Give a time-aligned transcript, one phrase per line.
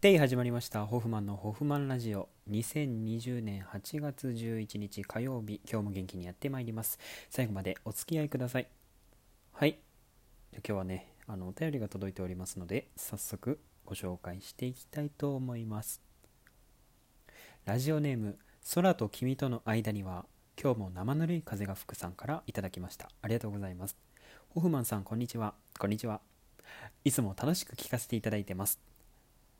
[0.00, 0.86] で始まりました。
[0.86, 2.30] ホフマンのホフマンラジオ。
[2.50, 5.60] 2020年8月11日火曜日。
[5.70, 6.98] 今日も元気にやってまいります。
[7.28, 8.68] 最後までお付き合いください。
[9.52, 9.78] はい。
[10.52, 16.00] じゃ今日はねあのお便りが届いておりますので早速ご紹介していきたいと思います。
[17.66, 18.38] ラジオネーム
[18.74, 20.24] 空と君との間には
[20.58, 23.10] 今日も生ぬるい風が吹くさんからいただきました。
[23.20, 23.98] ありがとうございます。
[24.48, 25.52] ホフマンさんこんにちは。
[25.78, 26.22] こんにちは。
[27.04, 28.89] いつも楽しく聞かせていただいてます。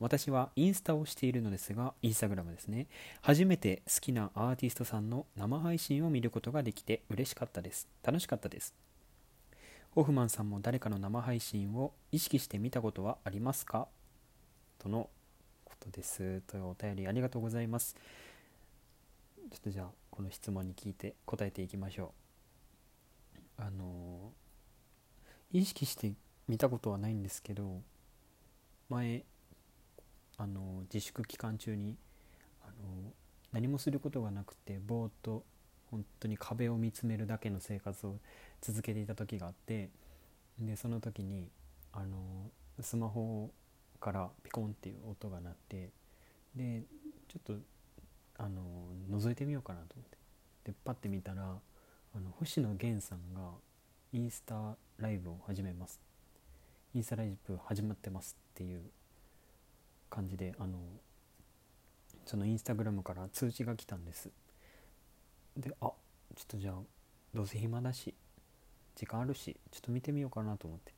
[0.00, 2.86] 私はインスタをしているのですが、インスタグラムですね。
[3.20, 7.86] 初めて好きなアーティストさんの生配信を見ることができて嬉しかったです。
[8.02, 8.74] 楽しかったです。
[9.94, 13.88] ホフマンさんも誰かの生配信を意識してみたことはありますか？
[14.78, 15.10] との
[15.64, 16.40] ことです。
[16.46, 17.94] というお便りありがとうございます。
[19.50, 22.14] ちょっとじゃあ、この質問に聞いて答えていきましょ
[23.58, 23.62] う。
[23.62, 24.32] あの
[25.52, 26.12] 意識して
[26.48, 27.82] みたことはないんですけど、
[28.88, 29.24] 前、
[30.40, 31.96] あの自粛期間中に
[32.62, 33.12] あの
[33.52, 35.44] 何もすることがなくてぼーっと
[35.90, 38.16] 本当に壁を見つめるだけの生活を
[38.62, 39.90] 続けていた時があって
[40.58, 41.50] でその時に
[41.92, 42.16] あの
[42.80, 43.50] スマホ
[44.00, 45.90] からピコンっていう音が鳴って
[46.56, 46.84] で
[47.28, 47.62] ちょっと
[48.38, 48.62] あの
[49.10, 50.16] 覗いてみようかなと思って。
[50.64, 51.42] でパッて見たら
[52.14, 53.50] あの星野源さんが
[54.12, 56.00] インスタライブを始めます。
[56.94, 58.80] インスタライブ始まってますっていう
[60.10, 60.78] 感じであの
[62.26, 64.30] そのインスタグラムから通知が来たんです。
[65.56, 65.92] であちょ
[66.42, 66.74] っとじゃあ
[67.34, 68.14] どうせ暇だし
[68.94, 70.92] 時間あるしちょっと見てみようかなと思って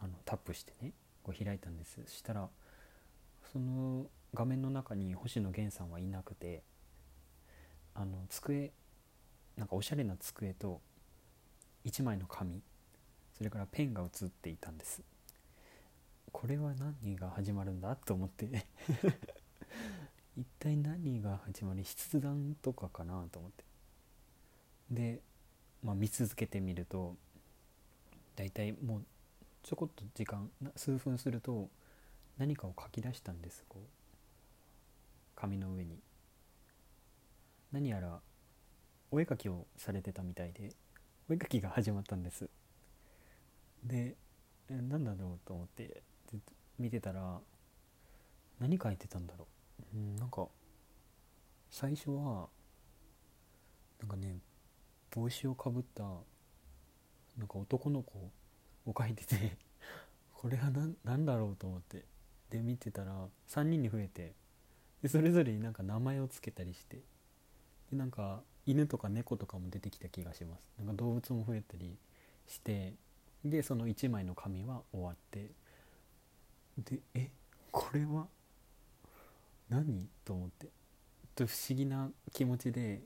[0.00, 2.00] あのタップしてねこう開いたんです。
[2.06, 2.48] したら
[3.52, 6.62] その画面の中に星野源さんはいなくて
[7.94, 8.72] あの机
[9.56, 10.80] なんかおしゃれな机と
[11.84, 12.62] 1枚の紙
[13.36, 15.02] それからペンが写っていたんです。
[16.34, 18.66] これは何が始まるんだと思って。
[20.36, 23.64] 一体何が始まり筆談とかかなと思って。
[24.90, 25.22] で、
[25.80, 27.16] まあ、見続けてみると
[28.34, 29.04] 大体もう
[29.62, 31.70] ちょこっと時間数分すると
[32.36, 33.88] 何かを書き出したんですこう。
[35.36, 36.02] 紙の上に。
[37.70, 38.20] 何やら
[39.12, 40.74] お絵かきをされてたみたいで
[41.30, 42.50] お絵かきが始まったんです。
[43.84, 44.16] で
[44.68, 46.02] 何だろうと思って。
[46.78, 47.38] 見てたら
[48.60, 49.46] 何書いてたんだろ
[49.94, 50.46] う、うん、なんか
[51.70, 52.48] 最初は
[54.00, 54.36] なんかね
[55.14, 56.02] 帽子をかぶった
[57.38, 58.30] なんか男の子
[58.86, 59.56] を描いてて
[60.34, 62.04] これは何何だろうと思って
[62.50, 64.34] で見てたら3人に増えて
[65.02, 66.98] でそれぞれになんか名前を付けたりして
[67.90, 70.66] でなんか犬とか猫とかも出てきた気がします。
[70.78, 71.98] なんか動物も増えたり
[72.46, 72.94] して
[73.44, 75.50] でその1枚の紙は終わって
[76.78, 77.30] でえ
[77.70, 78.26] これは
[79.68, 80.08] 何？
[80.24, 80.68] と思って。
[81.34, 83.00] と不思議な気持ちで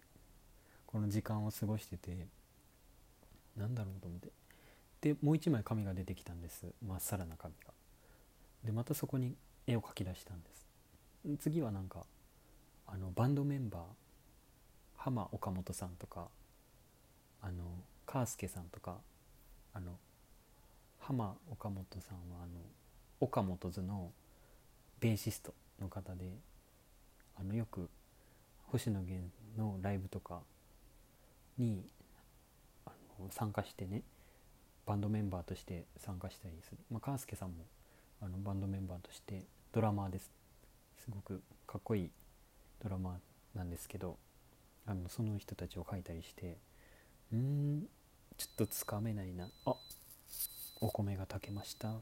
[0.86, 2.26] この時間を過ごしてて
[3.56, 4.28] なんだろうと思って。
[5.00, 6.66] でもう一枚紙が出てきたんです。
[6.86, 7.72] まっさらな紙が。
[8.64, 9.34] でまたそこに
[9.66, 10.68] 絵を描き出したんです。
[11.40, 12.04] 次はなんか
[12.86, 13.82] あのバンドメンバー
[14.96, 16.28] 浜岡本さんとか
[17.42, 17.64] あの
[18.06, 18.96] カースケさんとか
[19.74, 19.92] あの
[20.98, 22.60] 浜岡本さんはあの
[23.20, 24.10] 岡本図の
[25.00, 26.38] ベーシストの方で
[27.38, 27.88] あのよく
[28.66, 30.40] 星野源のライブとか
[31.56, 31.84] に
[32.86, 32.90] あ
[33.20, 34.02] の参加してね
[34.86, 37.56] バンドメンバーとして参加したりする、まあ、川介さんも
[38.22, 40.30] あのバンドメンバーとしてドラマーです。
[40.98, 42.10] すごくかっこいい
[42.82, 43.18] ドラマ
[43.54, 44.16] なんですけど
[44.86, 46.56] あのその人たちを描いたりして
[47.32, 47.86] うん
[48.36, 49.48] ちょっとつかめないな。
[49.66, 49.74] あ
[50.80, 51.94] お米が炊けました。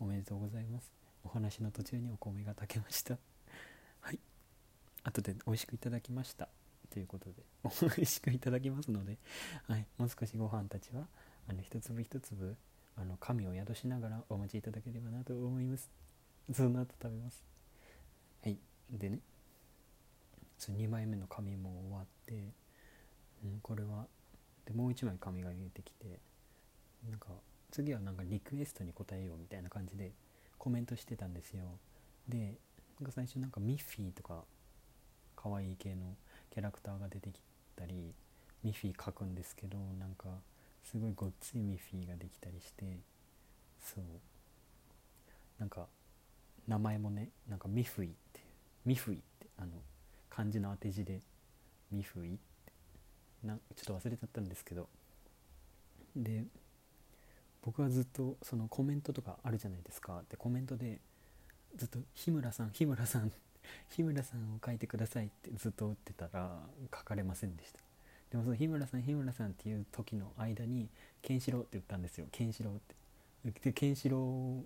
[0.00, 0.90] おめでとうございます。
[1.22, 3.18] お話の途中にお米が炊けました。
[4.00, 4.18] はい。
[5.04, 6.48] 後で美味しくいただきました。
[6.88, 7.42] ということで
[7.82, 9.18] 美味しくいただきますので、
[9.68, 11.06] はい、もう少しご飯たちは
[11.46, 12.56] あの一粒一粒
[12.96, 15.90] あの神を宿しながらお待ちいただければなと思います。
[16.52, 17.44] その後食べます。
[18.42, 18.58] はい。
[18.90, 19.20] でね。
[20.58, 22.34] 2枚目の紙も終わって、
[23.44, 24.06] うん、これは
[24.66, 26.20] でもう1枚紙が出てきて
[27.08, 27.28] なんか
[27.70, 30.12] 次はなんかリクエストに答えようみたいな感じで
[30.58, 31.64] コメントしてたんですよ。
[32.28, 32.54] で
[32.98, 34.44] なんか最初なんかミッフィーとか
[35.36, 36.16] 可愛い系の
[36.50, 37.40] キャラクターが出てき
[37.76, 38.12] たり
[38.62, 40.26] ミッフィー書くんですけどなんか
[40.84, 42.98] すごいごっついミッフィーができたりして
[43.80, 44.04] そう。
[45.58, 45.86] なんか
[46.66, 48.40] 名前もねなんかミフイって
[48.84, 49.72] ミフイってあの
[50.28, 51.20] 漢字の当て字で
[51.90, 52.40] ミフイって。
[53.42, 54.88] なちょっと忘れちゃったんですけど。
[56.16, 56.44] で
[57.62, 60.22] 僕はずっとそのコメントとかあるじゃないですか。
[60.30, 60.98] でコメントで
[61.76, 63.32] ずっと「日村さん日村さん
[63.90, 67.80] 日村さんを書いてください」ってずっと打ってたら書かれませんでした。
[68.30, 70.88] でもその日村さん日村さんっていう時の間に
[71.22, 73.60] 「ケンシロウ」って言ったんですよ「ケンシロウ」って。
[73.60, 74.64] でケンシロ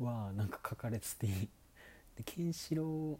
[0.00, 1.48] ウはなんか書かれててで
[2.24, 3.18] ケンシロウっ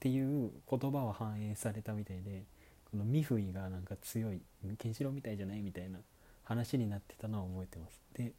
[0.00, 2.44] ていう言葉は反映されたみたいで
[2.90, 4.40] このミフイがなんか強い
[4.78, 5.60] ケンシロウみたいじゃない？
[5.62, 6.00] みたいな
[6.50, 8.02] 話になってたのは覚えてます。
[8.12, 8.32] で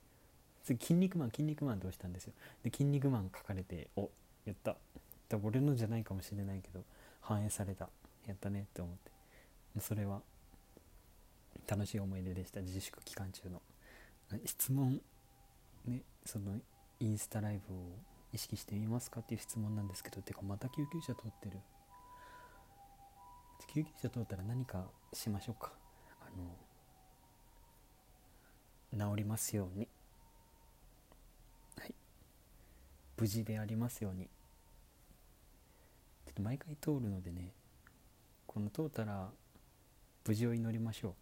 [0.65, 2.33] 次「筋肉マン筋肉マン」どうしたんですよ。
[2.61, 4.09] で「筋肉マン」書かれてお
[4.43, 4.75] やった。
[5.29, 6.83] だ俺のじゃないかもしれないけど
[7.21, 7.89] 反映された。
[8.27, 9.79] やったねって思って。
[9.79, 10.21] それは
[11.67, 12.59] 楽しい思い出でした。
[12.59, 13.61] 自粛期間中の。
[14.45, 15.01] 質問
[15.85, 16.59] ねその
[16.99, 17.77] インスタライブを
[18.33, 21.57] 意識してみますかっていう質問なんですけどてかまた救急車通ってる。
[23.73, 25.71] 救急車通ったら何かしましょうか。
[26.19, 26.43] あの
[28.97, 29.88] 治りますように。
[31.79, 31.93] はい。
[33.17, 34.25] 無事でありますように。
[36.25, 37.51] ちょっと毎回通るのでね
[38.47, 39.29] この通ったら
[40.25, 41.13] 無事を祈りましょう。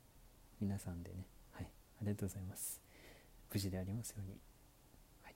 [0.62, 1.26] 皆さんでね。
[1.52, 1.66] はい。
[1.66, 1.70] あ
[2.02, 2.82] りがとうございます。
[3.52, 4.38] 無事でありますように。
[5.24, 5.36] はい。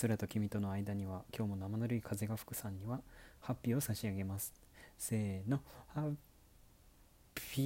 [0.00, 3.00] 空と君との間には今日も生ぬるい風が吹くさんには
[3.40, 4.52] ハッピーを差し上げます。
[4.98, 5.60] せーの。
[5.94, 6.33] ハッピー
[7.56, 7.60] は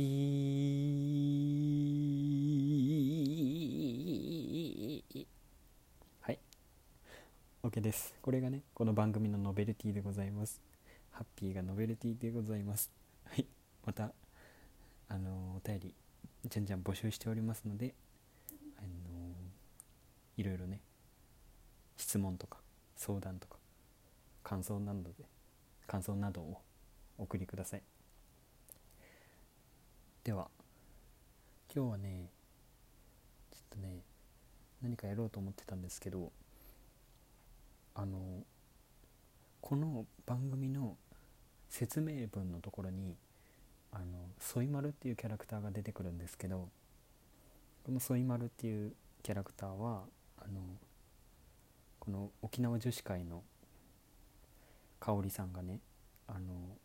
[6.31, 6.39] い。
[7.63, 8.15] OK です。
[8.21, 10.61] これがねこの番組のノベルティでございます。
[11.11, 12.91] ハッピーがノベルティでございます。
[13.25, 13.47] はい。
[13.87, 14.13] また
[15.09, 15.95] あのお便り
[16.45, 17.95] じゃんじゃん募集しておりますので
[18.77, 18.89] あの
[20.37, 20.83] いろいろね
[21.97, 22.59] 質問とか
[22.95, 23.57] 相談とか
[24.43, 25.25] 感想などで
[25.87, 26.61] 感想などを
[27.17, 27.83] お送りください。
[30.29, 30.51] では。
[31.75, 32.29] 今日はね
[33.51, 34.03] ちょっとね
[34.83, 36.33] 何かやろうと思ってたんですけど
[37.95, 38.45] あの
[39.63, 40.99] この番組の
[41.71, 43.17] 説明文のところに
[43.91, 44.05] あの
[44.39, 46.69] ソイマルっていうキャラクターが出てくるんですけど
[47.87, 48.93] このソイマルっていう
[49.23, 50.03] キャラクターは
[50.37, 50.61] あの
[52.01, 53.43] この沖縄女子会の
[55.01, 55.81] 香織さんがね
[56.27, 56.77] あの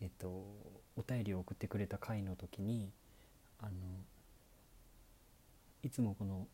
[0.00, 0.63] えっと
[1.06, 2.90] 便りを送ってくれた回の時に
[3.60, 3.70] あの
[5.82, 6.46] いつもこの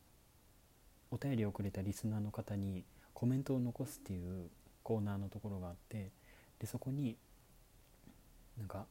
[1.11, 4.49] お便りをくれたリスナーの方にコメントを残すっていう
[4.83, 6.11] コーナーのところがあって
[6.59, 7.17] でそこに
[8.59, 8.87] なんか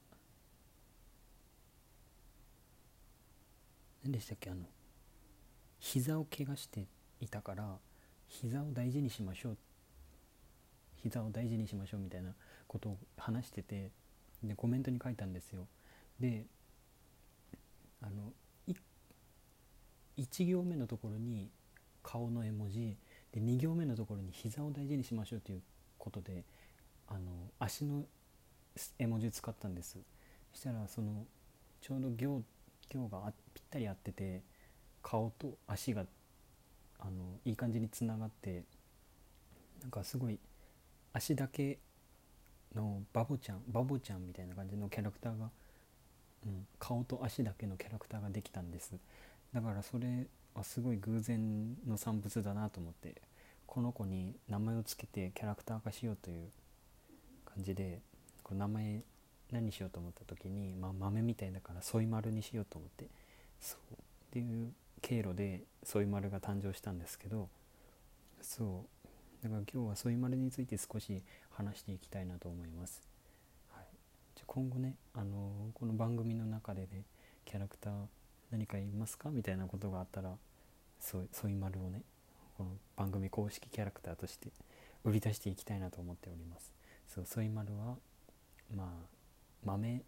[4.03, 4.63] 何でしたっけあの
[5.79, 6.85] 膝を怪我して
[7.21, 7.77] いたから
[8.27, 9.57] 膝を大事にしましょう
[11.03, 12.31] 膝を大事にしましょうみたいな
[12.67, 13.91] ことを話してて
[14.43, 15.67] でコメントに書いたんですよ。
[16.19, 16.45] で
[18.01, 18.33] あの
[20.17, 21.49] 1行目のところに
[22.03, 22.97] 顔の絵文字
[23.31, 25.61] で2行目のところに膝を大事にしましょうという
[25.97, 26.43] ことで
[27.07, 27.19] あの
[27.59, 28.03] 足の
[28.97, 29.97] 絵文字を使ったんです。
[30.53, 31.25] そしたらその
[31.81, 32.43] ちょうど行
[32.89, 34.41] 行がぴったり合ってて
[35.01, 36.05] 顔と足が
[36.99, 37.11] あの
[37.45, 38.63] いい感じにつながって
[39.81, 40.39] なんかすごい
[41.13, 41.79] 足だけ
[42.75, 45.49] のバボちゃんバボちゃんみたいな感じのキャラクターが、
[46.45, 48.93] うん、顔と足だけのキャラクターができたんです。
[49.53, 53.15] だからそれはすごい偶然の産物だなと思って
[53.65, 56.49] この子に名前を付けてキャラクター化しようという
[57.45, 58.01] 感じで
[58.43, 59.01] こ名前
[59.51, 63.07] 何しようと思った時に、まあ、豆みたいだからソイマルにしようと思って
[63.59, 63.97] そうっ
[64.31, 64.71] ていう
[65.01, 67.49] 経路でソイマルが誕生したんですけど
[68.41, 68.98] そう
[69.43, 73.01] だから今日はソイマルについて少し話していきたいなと思います、
[73.73, 73.85] はい、
[74.35, 77.03] じゃ今後ね、あの、この番組の中でね
[77.45, 77.93] キャラクター
[78.51, 79.29] 何かいますか？
[79.29, 80.35] みたいなことがあったら
[80.99, 82.01] ソイソイマルをね
[82.57, 84.49] この番組公式キャラクターとして
[85.03, 86.73] 売り出していきたいなと思っております。
[87.07, 87.95] そうソイマルは
[88.75, 88.87] まあ
[89.63, 90.01] 豆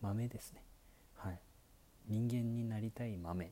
[0.00, 0.62] 豆ですね。
[1.16, 1.38] はい。
[2.08, 3.48] 人間になりたい豆っ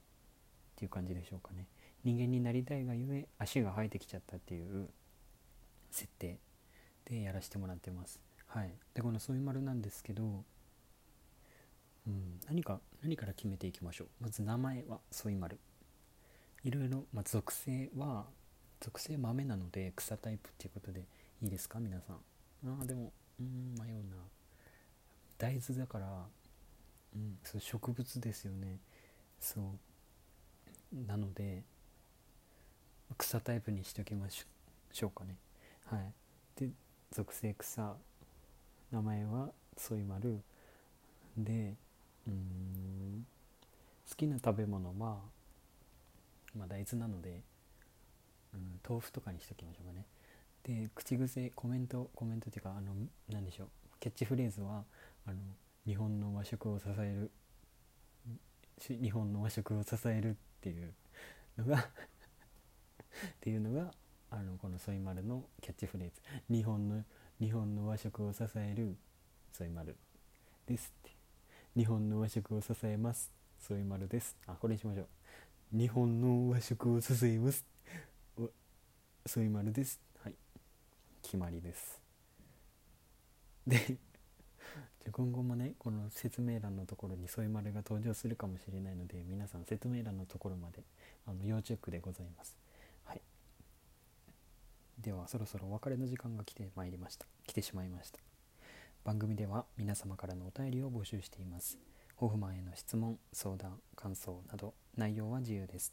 [0.77, 1.67] ていう感じでしょうかね。
[2.05, 4.89] 人間になりたいがゆえ足が生えてきちゃったっていう
[5.93, 6.39] 設定
[7.05, 8.21] でやらせてもらってます。
[8.49, 8.75] はい。
[8.95, 10.45] でこのソイマルなんですけど
[12.05, 14.09] うん、何か何から決めていきましょう。
[14.21, 15.61] まず名前はソイマル
[16.65, 18.25] いろいろ、まあ、属性は
[18.81, 21.07] 属性豆なので草タイプっていうことで
[21.41, 21.79] いいですか？
[21.79, 22.17] 皆さん。
[22.67, 24.17] ああでもうん迷うな。
[25.39, 26.27] 大豆だから
[27.15, 28.79] うんそう植物ですよね。
[29.39, 31.07] そう。
[31.07, 31.63] なので
[33.17, 35.37] 草タイプにしておきましょうかね。
[35.95, 36.13] はい。
[36.61, 36.71] で
[37.11, 37.97] 属性草。
[38.91, 40.41] 名前はソイマル。
[41.37, 41.75] で
[42.27, 43.27] うん
[44.09, 45.17] 好きな食べ物は、
[46.57, 47.41] まあ、大豆なので
[48.55, 50.07] うん豆腐とかにしときましょうかね。
[50.65, 52.95] で口癖コメントコメントっていうかあの
[53.31, 53.69] 何でしょう。
[54.01, 54.85] キャッチフレーズは
[55.27, 55.37] あの
[55.87, 57.31] 日本の和食を支える
[58.89, 60.93] 日本の和食を支えるっていう
[61.59, 61.85] のがっ
[63.41, 63.93] ていうのが
[64.33, 66.15] あのこのソイマルのキャッチフレーズ。
[66.51, 67.05] 日本の
[67.39, 68.97] 日本の和食を支える
[69.53, 69.95] ソイマル。
[70.67, 71.11] ですって。
[71.77, 73.31] 日本の和食を支えます。
[73.61, 74.35] ソイマルです。
[74.47, 75.07] あこれにしましょう。
[75.77, 77.67] 日本の和食を支えます。
[79.27, 80.01] ソイマルです。
[80.25, 80.35] はい。
[81.23, 82.01] 決まりです。
[83.67, 90.83] でじゃ今後もねこの説明欄のところにソイマルが登場するかもしれないので皆さん説明欄のところまで
[91.27, 92.57] あの要チェックでございます。
[94.99, 97.27] ではそろそろお別れの時間が来てまいりました。
[97.47, 98.19] 来てしまいました。
[99.05, 101.79] 番組では皆様からのお便りを募集しています。
[102.17, 105.93] ホフマンへの質問相談感想など内容は自由です。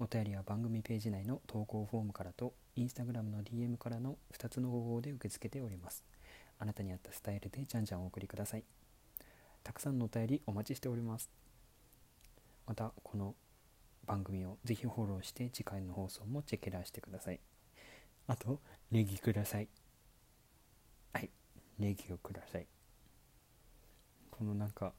[0.00, 6.04] お便りは番組ページ内の投稿フォームからとインスタグラムの DM からの2つの方法で受け付けております。
[6.58, 8.64] あなたに合ったスタイルでじゃんじゃんお送りください。
[9.62, 11.30] たくさんのお便りお待ちしております。
[12.66, 13.34] またこの
[14.04, 17.40] 番組をぜひフォローして次回の放送もチェックラーしてください。
[18.28, 19.68] あとネギください。
[21.12, 21.30] はい。
[21.78, 22.66] ネギをください。
[24.30, 24.92] このなんか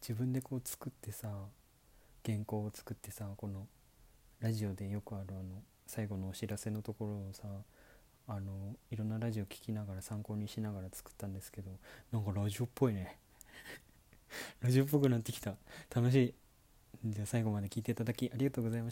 [0.00, 1.28] 自分でこう作ってさ
[2.24, 3.66] 原稿を作ってさこの
[4.40, 7.42] ラジオでよくあるあの最後のお知らせのところをさ
[8.28, 11.70] あのいろんなラジオ聴きながら参考にしながら作ったんですけど
[12.12, 13.18] なんかラジオっぽいね。
[14.60, 15.56] ラジオっぽくなってきた。
[15.94, 16.34] 楽しい。
[17.04, 18.90] じゃあ最後まで聞いていただきありがとうございました。